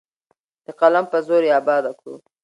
[0.65, 2.15] د قلم په زور یې اباده کړو.